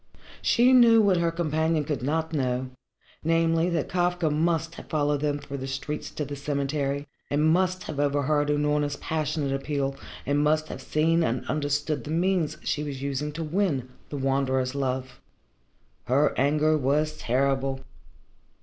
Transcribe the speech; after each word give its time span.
She 0.41 0.73
knew 0.73 0.99
what 0.99 1.17
her 1.17 1.29
companion 1.31 1.83
could 1.83 2.01
not 2.01 2.33
know, 2.33 2.71
namely, 3.23 3.69
that 3.69 3.87
Kafka 3.87 4.31
must 4.31 4.73
have 4.73 4.87
followed 4.89 5.21
them 5.21 5.37
through 5.37 5.57
the 5.59 5.67
streets 5.67 6.09
to 6.09 6.25
the 6.25 6.35
cemetery 6.35 7.05
and 7.29 7.45
must 7.45 7.83
have 7.83 7.99
overheard 7.99 8.49
Unorna's 8.49 8.95
passionate 8.95 9.53
appeal 9.53 9.95
and 10.25 10.39
must 10.39 10.69
have 10.69 10.81
seen 10.81 11.21
and 11.23 11.45
understood 11.45 12.03
the 12.03 12.09
means 12.09 12.57
she 12.63 12.81
was 12.83 13.03
using 13.03 13.31
to 13.33 13.43
win 13.43 13.89
the 14.09 14.17
Wanderer's 14.17 14.73
love. 14.73 15.21
Her 16.05 16.33
anger 16.35 16.75
was 16.75 17.15
terrible. 17.19 17.81